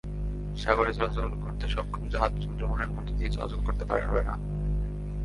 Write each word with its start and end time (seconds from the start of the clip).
সাগরে 0.55 0.91
চলাচল 0.93 1.25
করতে 1.43 1.65
সক্ষম 1.67 2.03
জাহাজ 2.09 2.31
সুন্দরবনের 2.43 2.89
মধ্য 2.95 3.09
দিয়ে 3.17 3.29
চলাচল 3.29 3.59
করতে 3.67 3.83
পারবে 3.85 4.21
না। 4.23 4.35